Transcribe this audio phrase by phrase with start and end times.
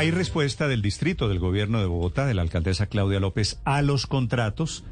[0.00, 4.06] Hay respuesta del distrito del gobierno de Bogotá, de la alcaldesa Claudia López, a los
[4.06, 4.82] contratos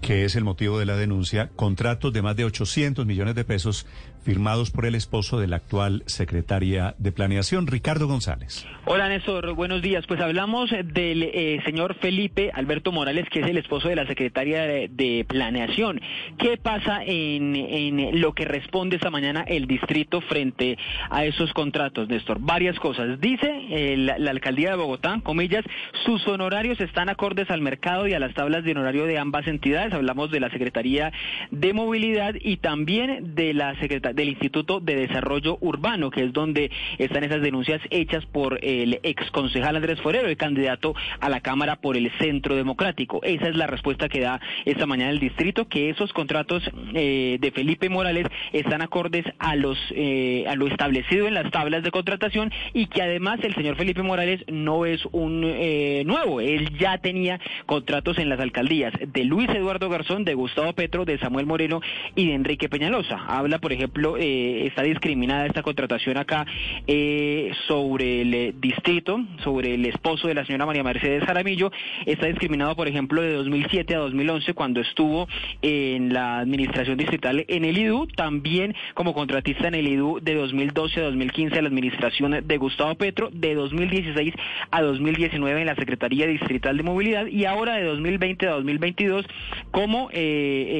[0.00, 3.84] que es el motivo de la denuncia, contratos de más de 800 millones de pesos
[4.22, 8.66] firmados por el esposo de la actual secretaria de Planeación, Ricardo González.
[8.84, 10.06] Hola Néstor, buenos días.
[10.06, 14.62] Pues hablamos del eh, señor Felipe Alberto Morales, que es el esposo de la secretaria
[14.62, 16.00] de, Planeación.
[16.38, 20.78] ¿Qué pasa en, lo que responde esta mañana el distrito frente
[21.10, 22.38] a esos contratos, Néstor?
[22.40, 23.20] Varias cosas.
[23.20, 25.64] Dice la alcaldía de Bogotá, comillas,
[26.04, 29.92] sus honorarios están acordes al mercado y a las tablas de honorario de ambas entidades.
[29.92, 31.12] Hablamos de la Secretaría
[31.50, 36.70] de Movilidad y también de la Secretaría del Instituto de Desarrollo Urbano, que es donde
[36.98, 41.76] están esas denuncias hechas por el ex concejal Andrés Forero, el candidato a la Cámara
[41.76, 43.20] por el Centro Democrático.
[43.22, 46.62] Esa es la respuesta que da esta mañana el distrito, que esos contratos
[46.94, 51.82] eh, de Felipe Morales están acordes a los eh, a lo establecido en las tablas
[51.82, 56.76] de contratación y que además el señor Felipe Morales no es un eh, nuevo, él
[56.78, 61.46] ya tenía contratos en las alcaldías de Luis Eduardo Garzón, de Gustavo Petro, de Samuel
[61.46, 61.80] Moreno
[62.14, 63.24] y de Enrique Peñalosa.
[63.26, 66.46] Habla, por ejemplo, eh, está discriminada esta contratación acá
[66.86, 71.72] eh, sobre el eh, distrito, sobre el esposo de la señora María Mercedes Jaramillo.
[72.06, 75.28] Está discriminado, por ejemplo, de 2007 a 2011 cuando estuvo
[75.62, 81.00] en la administración distrital en el IDU, también como contratista en el IDU de 2012
[81.00, 84.34] a 2015 a la administración de Gustavo Petro, de 2016
[84.70, 89.26] a 2019 en la Secretaría Distrital de Movilidad y ahora de 2020 a 2022
[89.70, 90.10] como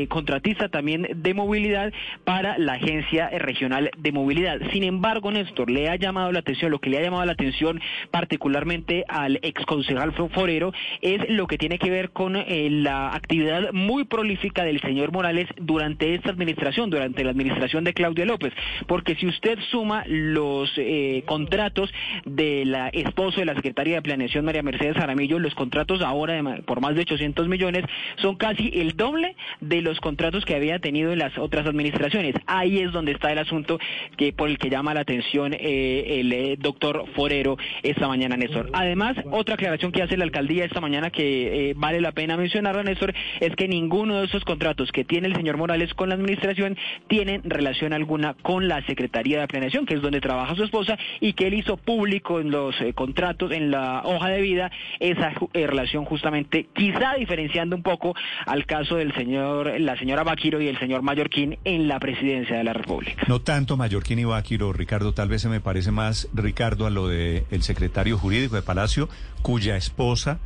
[0.08, 1.92] contratista también de movilidad
[2.24, 4.60] para la agencia Regional de Movilidad.
[4.72, 7.80] Sin embargo, Néstor, le ha llamado la atención, lo que le ha llamado la atención
[8.10, 14.04] particularmente al exconcejal Forero es lo que tiene que ver con eh, la actividad muy
[14.04, 18.52] prolífica del señor Morales durante esta administración, durante la administración de Claudia López.
[18.86, 21.92] Porque si usted suma los eh, contratos
[22.24, 26.80] de la esposo de la secretaria de Planeación, María Mercedes Jaramillo, los contratos ahora por
[26.80, 27.84] más de 800 millones
[28.16, 32.34] son casi el doble de los contratos que había tenido en las otras administraciones.
[32.46, 33.78] Ahí es donde está el asunto
[34.16, 38.70] que por el que llama la atención eh, el eh, doctor Forero esta mañana, Néstor.
[38.72, 42.82] Además, otra aclaración que hace la alcaldía esta mañana que eh, vale la pena mencionarla,
[42.82, 46.76] Néstor, es que ninguno de esos contratos que tiene el señor Morales con la administración
[47.06, 51.34] tienen relación alguna con la Secretaría de Planeación, que es donde trabaja su esposa, y
[51.34, 54.70] que él hizo público en los contratos, en la hoja de vida,
[55.00, 58.14] esa relación justamente, quizá diferenciando un poco
[58.46, 62.64] al caso del señor, la señora Baquiro y el señor Mallorquín en la presidencia de
[62.64, 62.87] la República.
[63.28, 67.08] No tanto Mallorquín y Báquiro, Ricardo, tal vez se me parece más, Ricardo, a lo
[67.08, 69.08] del el secretario jurídico de Palacio,
[69.42, 70.40] cuya esposa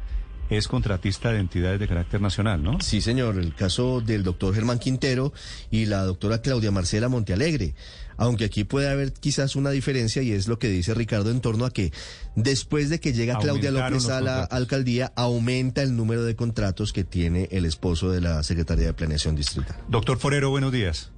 [0.50, 2.80] es contratista de entidades de carácter nacional, ¿no?
[2.80, 3.38] Sí, señor.
[3.38, 5.32] El caso del doctor Germán Quintero
[5.70, 7.74] y la doctora Claudia Marcela Montealegre.
[8.18, 11.64] Aunque aquí puede haber quizás una diferencia y es lo que dice Ricardo en torno
[11.64, 11.92] a que
[12.36, 17.04] después de que llega Claudia López a la alcaldía, aumenta el número de contratos que
[17.04, 19.76] tiene el esposo de la Secretaría de Planeación Distrital.
[19.88, 21.11] Doctor Forero, buenos días.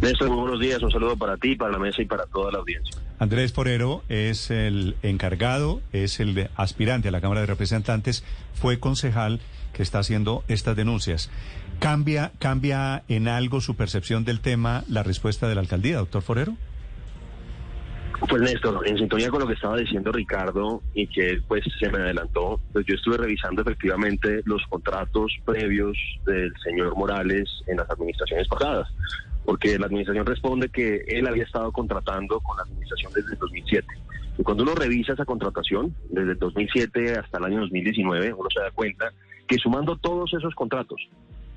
[0.00, 0.82] Néstor, muy buenos días.
[0.82, 3.00] Un saludo para ti, para la mesa y para toda la audiencia.
[3.18, 8.24] Andrés Forero es el encargado, es el aspirante a la Cámara de Representantes,
[8.54, 9.40] fue concejal
[9.72, 11.30] que está haciendo estas denuncias.
[11.78, 16.56] ¿Cambia, ¿Cambia en algo su percepción del tema la respuesta de la alcaldía, doctor Forero?
[18.28, 21.98] Pues Néstor, en sintonía con lo que estaba diciendo Ricardo y que pues se me
[21.98, 28.46] adelantó, pues yo estuve revisando efectivamente los contratos previos del señor Morales en las administraciones
[28.48, 28.88] pasadas
[29.44, 33.86] porque la administración responde que él había estado contratando con la administración desde el 2007.
[34.38, 38.60] Y cuando uno revisa esa contratación, desde el 2007 hasta el año 2019, uno se
[38.60, 39.12] da cuenta
[39.46, 41.00] que sumando todos esos contratos,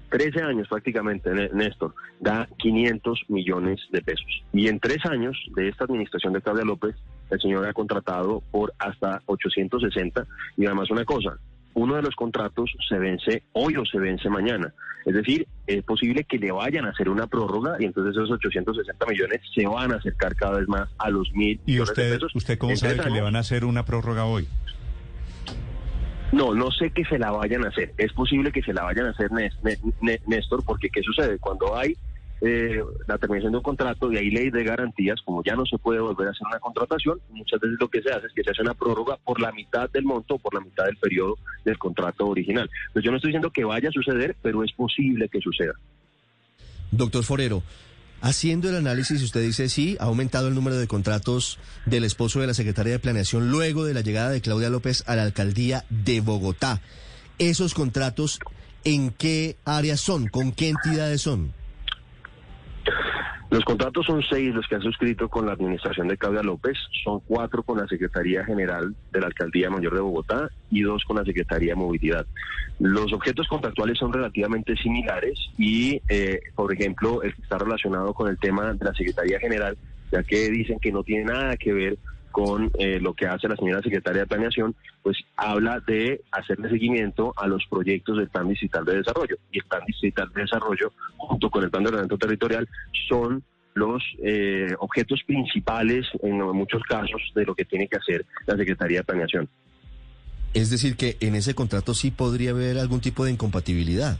[0.09, 4.43] 13 años prácticamente, Néstor, da 500 millones de pesos.
[4.53, 6.95] Y en tres años de esta administración de Claudia López,
[7.29, 10.25] el señor ha contratado por hasta 860.
[10.57, 11.37] Y además una cosa,
[11.75, 14.73] uno de los contratos se vence hoy o se vence mañana.
[15.05, 19.05] Es decir, es posible que le vayan a hacer una prórroga y entonces esos 860
[19.05, 21.59] millones se van a acercar cada vez más a los mil.
[21.65, 24.47] ¿Y usted, usted cómo sabe que le van a hacer una prórroga hoy?
[26.31, 27.93] No, no sé que se la vayan a hacer.
[27.97, 29.29] Es posible que se la vayan a hacer,
[30.25, 31.37] Néstor, porque ¿qué sucede?
[31.37, 31.95] Cuando hay
[32.41, 35.77] eh, la terminación de un contrato y hay ley de garantías, como ya no se
[35.77, 38.51] puede volver a hacer una contratación, muchas veces lo que se hace es que se
[38.51, 41.77] hace una prórroga por la mitad del monto o por la mitad del periodo del
[41.77, 42.69] contrato original.
[42.87, 45.73] Entonces yo no estoy diciendo que vaya a suceder, pero es posible que suceda.
[46.91, 47.63] Doctor Forero,
[48.21, 52.47] haciendo el análisis, usted dice sí, ha aumentado el número de contratos del esposo de
[52.47, 56.21] la secretaria de Planeación luego de la llegada de Claudia López a la alcaldía de
[56.21, 56.81] Bogotá.
[57.37, 58.39] ¿Esos contratos
[58.83, 60.27] en qué áreas son?
[60.27, 61.53] ¿Con qué entidades son?
[63.51, 67.19] Los contratos son seis los que han suscrito con la administración de Claudia López, son
[67.27, 71.23] cuatro con la Secretaría General de la Alcaldía Mayor de Bogotá y dos con la
[71.23, 72.25] Secretaría de Movilidad.
[72.79, 78.29] Los objetos contractuales son relativamente similares y, eh, por ejemplo, el que está relacionado con
[78.29, 79.77] el tema de la Secretaría General,
[80.11, 81.97] ya que dicen que no tiene nada que ver
[82.35, 87.33] con eh, lo que hace la señora secretaria de Planeación, pues habla de hacerle seguimiento
[87.37, 89.37] a los proyectos del Plan Digital de Desarrollo.
[89.53, 92.67] Y el Plan Digital de Desarrollo, junto con el Plan de Ordenamiento Territorial,
[93.07, 93.41] son
[93.75, 98.97] los eh, objetos principales, en muchos casos, de lo que tiene que hacer la Secretaría
[98.97, 99.49] de Planeación.
[100.53, 104.17] Es decir, que en ese contrato sí podría haber algún tipo de incompatibilidad.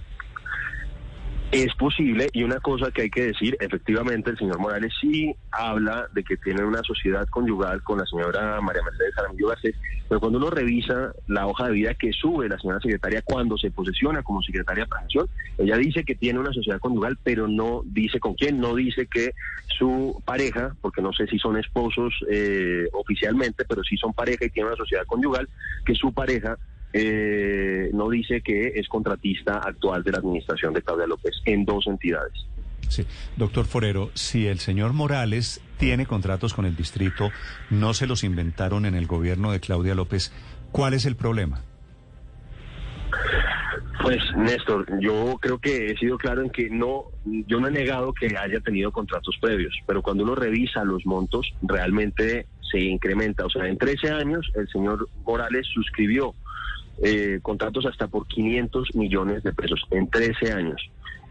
[1.56, 6.06] Es posible y una cosa que hay que decir, efectivamente el señor Morales sí habla
[6.12, 9.74] de que tiene una sociedad conyugal con la señora María Mercedes Aramillo Garcés,
[10.10, 13.72] pero cuando uno revisa la hoja de vida que sube la señora secretaria cuando se
[13.72, 18.19] posesiona como secretaria de planeación, ella dice que tiene una sociedad conyugal, pero no dice
[18.19, 19.34] con quién, no dice que
[19.78, 24.50] su pareja, porque no sé si son esposos eh, oficialmente, pero sí son pareja y
[24.50, 25.48] tiene una sociedad conyugal,
[25.86, 26.57] que su pareja
[26.97, 31.88] eh, no dice que es contratista actual de la administración de Claudia López en dos
[31.88, 32.31] entidades.
[32.88, 33.06] Sí,
[33.36, 37.31] doctor Forero, si el señor Morales tiene contratos con el distrito,
[37.69, 40.31] no se los inventaron en el gobierno de Claudia López,
[40.71, 41.63] ¿cuál es el problema?
[44.01, 48.13] Pues Néstor, yo creo que he sido claro en que no, yo no he negado
[48.13, 53.45] que haya tenido contratos previos, pero cuando uno revisa los montos, realmente se incrementa.
[53.45, 56.33] O sea, en 13 años el señor Morales suscribió
[57.01, 60.81] eh, contratos hasta por 500 millones de pesos en 13 años.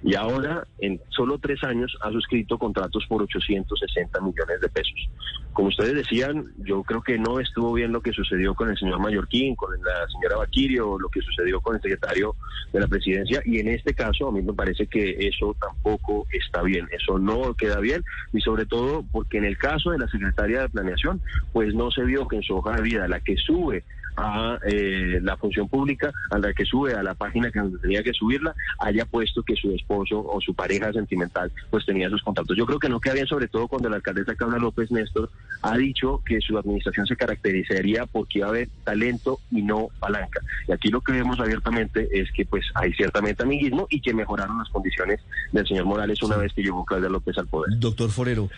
[0.05, 5.09] Y ahora, en solo tres años, ha suscrito contratos por 860 millones de pesos.
[5.55, 9.01] Como ustedes decían, yo creo que no estuvo bien lo que sucedió con el señor
[9.01, 12.37] Mallorquín, con la señora Baquirio, lo que sucedió con el secretario
[12.75, 13.41] de la presidencia.
[13.47, 16.87] Y en este caso, a mí me parece que eso tampoco está bien.
[16.93, 18.05] Eso no queda bien.
[18.35, 21.23] Y sobre todo porque en el caso de la secretaria de Planeación,
[21.55, 23.85] pues no se vio que en su hoja de vida, la que sube
[24.17, 28.13] a eh, la función pública, a la que sube a la página que tenía que
[28.13, 32.57] subirla, haya puesto que su esposo o su pareja sentimental pues tenía sus contactos.
[32.57, 35.31] Yo creo que no queda bien, sobre todo cuando la alcaldesa Carla López Néstor
[35.63, 40.41] ha dicho que su administración se caracterizaría porque iba a haber talento y no palanca.
[40.69, 44.59] Y aquí lo que vemos abiertamente es que pues hay ciertamente amiguismo y que mejoraron
[44.59, 45.21] las condiciones
[45.53, 47.79] del señor Morales una vez que llegó Claudia López al poder.
[47.79, 48.49] Doctor Forero,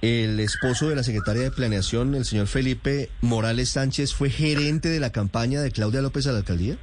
[0.00, 5.00] el esposo de la secretaria de Planeación, el señor Felipe Morales Sánchez, fue gerente de
[5.00, 6.76] la campaña de Claudia López a la alcaldía.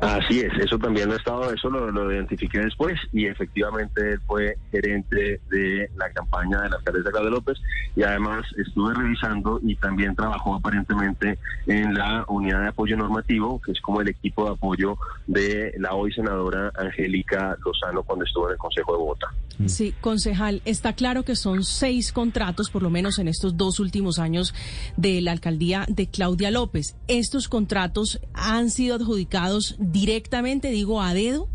[0.00, 4.20] Así es, eso también lo he estado, eso lo, lo, identifiqué después y efectivamente él
[4.26, 7.58] fue gerente de la campaña de la alcaldesa Claudia López
[7.96, 13.72] y además estuve revisando y también trabajó aparentemente en la unidad de apoyo normativo, que
[13.72, 18.52] es como el equipo de apoyo de la hoy senadora Angélica Lozano cuando estuvo en
[18.52, 19.28] el Consejo de Bogotá.
[19.64, 24.18] Sí, concejal, está claro que son seis contratos, por lo menos en estos dos últimos
[24.18, 24.54] años
[24.98, 26.94] de la alcaldía de Claudia López.
[27.08, 31.48] ¿Estos contratos han sido adjudicados directamente, digo, a dedo?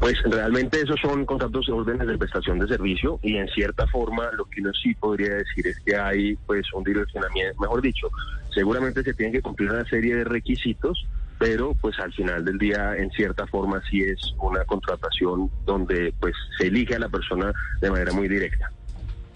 [0.00, 4.30] Pues realmente esos son contratos de órdenes de prestación de servicio y en cierta forma
[4.32, 8.08] lo que uno sí podría decir es que hay pues un direccionamiento, mejor dicho,
[8.54, 11.06] seguramente se tienen que cumplir una serie de requisitos,
[11.38, 16.34] pero pues al final del día en cierta forma sí es una contratación donde pues
[16.58, 18.70] se elige a la persona de manera muy directa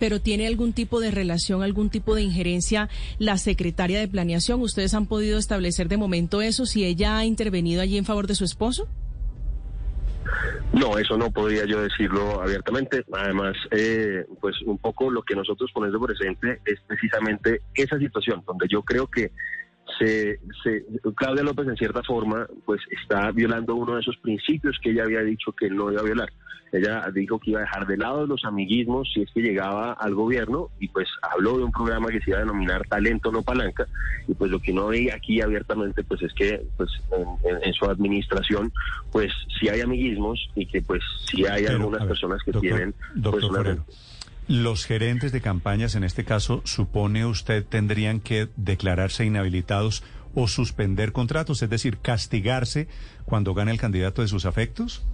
[0.02, 2.88] pero tiene algún tipo de relación, algún tipo de injerencia
[3.20, 4.60] la secretaria de planeación.
[4.60, 8.34] ¿Ustedes han podido establecer de momento eso, si ella ha intervenido allí en favor de
[8.34, 8.88] su esposo?
[10.72, 13.04] No, eso no podría yo decirlo abiertamente.
[13.12, 18.66] Además, eh, pues un poco lo que nosotros ponemos presente es precisamente esa situación, donde
[18.68, 19.30] yo creo que
[19.98, 20.84] se, se,
[21.14, 25.20] Claudia López en cierta forma pues está violando uno de esos principios que ella había
[25.20, 26.32] dicho que no iba a violar.
[26.72, 30.14] Ella dijo que iba a dejar de lado los amiguismos si es que llegaba al
[30.14, 33.86] gobierno y pues habló de un programa que se iba a denominar Talento no Palanca
[34.26, 36.90] y pues lo que no veía aquí abiertamente pues es que pues
[37.62, 38.72] en, su administración
[39.10, 39.30] pues
[39.60, 43.44] sí hay amiguismos y que pues sí hay algunas personas que tienen pues
[44.48, 50.02] los gerentes de campañas, en este caso, supone usted tendrían que declararse inhabilitados
[50.34, 52.88] o suspender contratos, es decir, castigarse
[53.24, 55.04] cuando gane el candidato de sus afectos?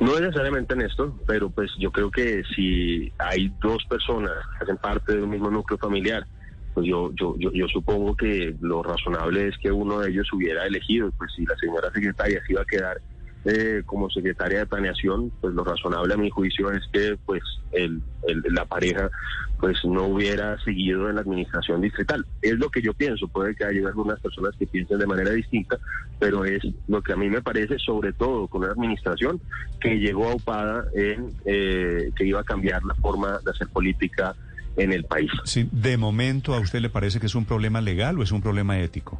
[0.00, 4.78] No necesariamente en esto, pero pues yo creo que si hay dos personas que hacen
[4.78, 6.26] parte de un mismo núcleo familiar,
[6.72, 10.66] pues yo, yo, yo, yo supongo que lo razonable es que uno de ellos hubiera
[10.66, 13.00] elegido, pues si la señora secretaria se iba a quedar
[13.44, 17.42] eh, como secretaria de planeación, pues lo razonable a mi juicio es que pues
[17.72, 18.02] el,
[18.50, 19.10] la pareja
[19.58, 22.24] pues no hubiera seguido en la administración distrital.
[22.40, 25.78] Es lo que yo pienso, puede que haya algunas personas que piensen de manera distinta,
[26.18, 29.40] pero es lo que a mí me parece, sobre todo con una administración
[29.80, 34.34] que llegó aupada en eh, que iba a cambiar la forma de hacer política
[34.76, 35.30] en el país.
[35.72, 38.78] De momento, ¿a usted le parece que es un problema legal o es un problema
[38.78, 39.18] ético?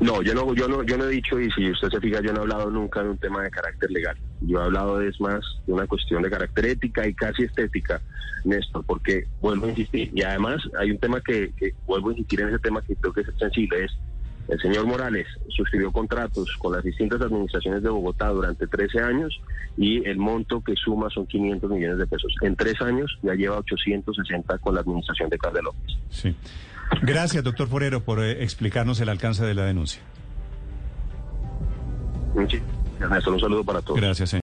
[0.00, 2.32] No, yo no, yo no, yo no he dicho y si usted se fija, yo
[2.32, 4.16] no he hablado nunca de un tema de carácter legal.
[4.40, 8.02] Yo he hablado es más de una cuestión de carácter ética y casi estética,
[8.44, 11.52] Néstor, porque vuelvo a insistir y además hay un tema que,
[11.86, 13.92] vuelvo a insistir en ese tema que creo que es sensible es
[14.48, 19.40] el señor Morales suscribió contratos con las distintas administraciones de Bogotá durante 13 años
[19.76, 22.34] y el monto que suma son 500 millones de pesos.
[22.42, 25.96] En tres años ya lleva 860 con la administración de Carlos López.
[26.10, 26.36] Sí.
[27.02, 30.02] Gracias, doctor Forero, por eh, explicarnos el alcance de la denuncia.
[33.00, 34.00] Ernesto, un saludo para todos.
[34.00, 34.32] Gracias, señor.